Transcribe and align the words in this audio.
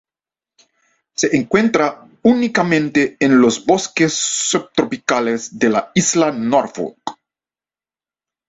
Se 1.13 1.37
encuentra 1.37 2.07
únicamente 2.23 3.17
en 3.19 3.39
los 3.39 3.63
bosques 3.67 4.13
subtropicales 4.15 5.59
de 5.59 5.69
la 5.69 5.91
isla 5.93 6.31
Norfolk. 6.31 6.97